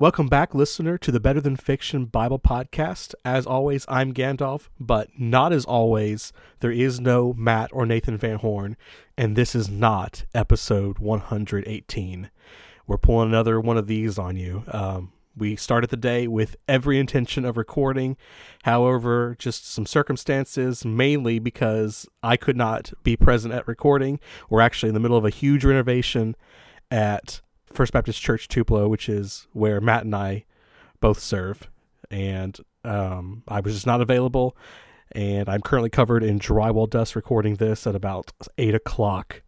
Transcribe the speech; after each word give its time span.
Welcome 0.00 0.28
back, 0.28 0.54
listener, 0.54 0.96
to 0.96 1.12
the 1.12 1.20
Better 1.20 1.42
Than 1.42 1.56
Fiction 1.56 2.06
Bible 2.06 2.38
Podcast. 2.38 3.14
As 3.22 3.44
always, 3.46 3.84
I'm 3.86 4.14
Gandalf, 4.14 4.70
but 4.80 5.10
not 5.18 5.52
as 5.52 5.66
always, 5.66 6.32
there 6.60 6.72
is 6.72 6.98
no 6.98 7.34
Matt 7.34 7.68
or 7.74 7.84
Nathan 7.84 8.16
Van 8.16 8.38
Horn, 8.38 8.78
and 9.18 9.36
this 9.36 9.54
is 9.54 9.68
not 9.68 10.24
episode 10.34 11.00
118. 11.00 12.30
We're 12.86 12.96
pulling 12.96 13.28
another 13.28 13.60
one 13.60 13.76
of 13.76 13.88
these 13.88 14.18
on 14.18 14.36
you. 14.36 14.64
Um, 14.68 15.12
we 15.36 15.54
started 15.54 15.90
the 15.90 15.98
day 15.98 16.26
with 16.26 16.56
every 16.66 16.98
intention 16.98 17.44
of 17.44 17.58
recording. 17.58 18.16
However, 18.62 19.36
just 19.38 19.70
some 19.70 19.84
circumstances, 19.84 20.82
mainly 20.82 21.38
because 21.38 22.08
I 22.22 22.38
could 22.38 22.56
not 22.56 22.90
be 23.02 23.18
present 23.18 23.52
at 23.52 23.68
recording. 23.68 24.18
We're 24.48 24.62
actually 24.62 24.88
in 24.88 24.94
the 24.94 25.00
middle 25.00 25.18
of 25.18 25.26
a 25.26 25.30
huge 25.30 25.62
renovation 25.62 26.36
at 26.90 27.42
First 27.72 27.92
Baptist 27.92 28.20
Church 28.20 28.48
Tupelo, 28.48 28.88
which 28.88 29.08
is 29.08 29.46
where 29.52 29.80
Matt 29.80 30.04
and 30.04 30.14
I 30.14 30.44
both 31.00 31.20
serve. 31.20 31.68
And 32.10 32.58
um, 32.84 33.42
I 33.48 33.60
was 33.60 33.74
just 33.74 33.86
not 33.86 34.00
available. 34.00 34.56
And 35.12 35.48
I'm 35.48 35.60
currently 35.60 35.90
covered 35.90 36.22
in 36.22 36.38
drywall 36.38 36.88
dust 36.88 37.16
recording 37.16 37.56
this 37.56 37.86
at 37.86 37.94
about 37.94 38.32
8 38.58 38.74
o'clock 38.74 39.42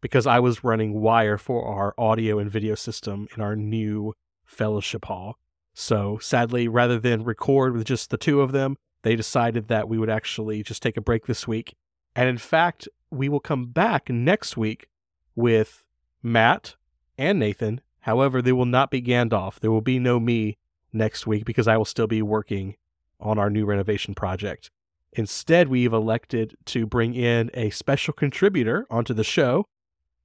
because 0.00 0.26
I 0.26 0.38
was 0.38 0.62
running 0.62 1.00
wire 1.00 1.38
for 1.38 1.66
our 1.66 1.94
audio 1.98 2.38
and 2.38 2.50
video 2.50 2.74
system 2.74 3.26
in 3.34 3.42
our 3.42 3.56
new 3.56 4.14
fellowship 4.44 5.06
hall. 5.06 5.38
So 5.74 6.18
sadly, 6.18 6.68
rather 6.68 6.98
than 6.98 7.24
record 7.24 7.74
with 7.74 7.86
just 7.86 8.10
the 8.10 8.16
two 8.16 8.40
of 8.40 8.52
them, 8.52 8.76
they 9.02 9.16
decided 9.16 9.68
that 9.68 9.88
we 9.88 9.98
would 9.98 10.10
actually 10.10 10.62
just 10.62 10.82
take 10.82 10.96
a 10.96 11.00
break 11.00 11.26
this 11.26 11.46
week. 11.46 11.74
And 12.14 12.28
in 12.28 12.38
fact, 12.38 12.88
we 13.10 13.28
will 13.28 13.40
come 13.40 13.66
back 13.66 14.08
next 14.08 14.56
week 14.56 14.88
with 15.34 15.84
Matt 16.22 16.76
and 17.18 17.38
Nathan. 17.38 17.80
However, 18.00 18.40
there 18.40 18.54
will 18.54 18.66
not 18.66 18.90
be 18.90 19.02
Gandalf. 19.02 19.58
There 19.60 19.70
will 19.70 19.80
be 19.80 19.98
no 19.98 20.20
me 20.20 20.56
next 20.92 21.26
week 21.26 21.44
because 21.44 21.66
I 21.66 21.76
will 21.76 21.84
still 21.84 22.06
be 22.06 22.22
working 22.22 22.76
on 23.20 23.38
our 23.38 23.50
new 23.50 23.64
renovation 23.64 24.14
project. 24.14 24.70
Instead, 25.12 25.68
we've 25.68 25.92
elected 25.92 26.56
to 26.66 26.86
bring 26.86 27.14
in 27.14 27.50
a 27.54 27.70
special 27.70 28.12
contributor 28.12 28.86
onto 28.90 29.14
the 29.14 29.24
show. 29.24 29.66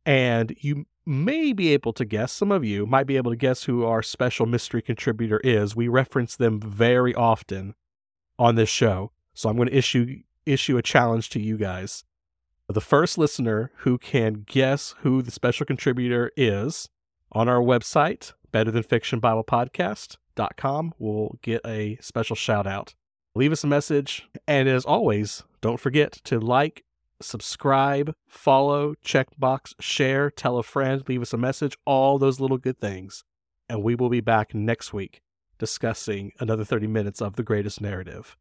And 0.05 0.55
you 0.59 0.85
may 1.05 1.53
be 1.53 1.73
able 1.73 1.93
to 1.93 2.05
guess, 2.05 2.31
some 2.31 2.51
of 2.51 2.63
you 2.65 2.85
might 2.85 3.07
be 3.07 3.17
able 3.17 3.31
to 3.31 3.37
guess 3.37 3.63
who 3.63 3.85
our 3.85 4.03
special 4.03 4.45
mystery 4.45 4.81
contributor 4.81 5.39
is. 5.43 5.75
We 5.75 5.87
reference 5.87 6.35
them 6.35 6.59
very 6.59 7.15
often 7.15 7.75
on 8.37 8.55
this 8.55 8.69
show. 8.69 9.11
So 9.33 9.49
I'm 9.49 9.55
going 9.55 9.69
to 9.69 9.75
issue 9.75 10.21
issue 10.45 10.77
a 10.77 10.81
challenge 10.81 11.29
to 11.29 11.39
you 11.39 11.57
guys. 11.57 12.03
The 12.73 12.79
first 12.79 13.17
listener 13.17 13.71
who 13.79 13.97
can 13.97 14.45
guess 14.47 14.95
who 14.99 15.21
the 15.21 15.31
special 15.31 15.65
contributor 15.65 16.31
is 16.37 16.87
on 17.33 17.49
our 17.49 17.59
website, 17.59 18.31
betterthanfictionbiblepodcast.com, 18.53 20.93
will 20.97 21.37
get 21.41 21.59
a 21.65 21.97
special 21.99 22.37
shout 22.37 22.65
out. 22.65 22.95
Leave 23.35 23.51
us 23.51 23.65
a 23.65 23.67
message. 23.67 24.29
And 24.47 24.69
as 24.69 24.85
always, 24.85 25.43
don't 25.59 25.81
forget 25.81 26.13
to 26.23 26.39
like, 26.39 26.85
subscribe, 27.21 28.15
follow, 28.25 28.93
checkbox, 29.05 29.73
share, 29.81 30.31
tell 30.31 30.57
a 30.57 30.63
friend, 30.63 31.03
leave 31.09 31.21
us 31.21 31.33
a 31.33 31.37
message, 31.37 31.77
all 31.85 32.17
those 32.17 32.39
little 32.39 32.57
good 32.57 32.79
things. 32.79 33.25
And 33.67 33.83
we 33.83 33.95
will 33.95 34.09
be 34.09 34.21
back 34.21 34.55
next 34.55 34.93
week 34.93 35.19
discussing 35.59 36.31
another 36.39 36.63
30 36.63 36.87
minutes 36.87 37.21
of 37.21 37.35
the 37.35 37.43
greatest 37.43 37.81
narrative. 37.81 38.37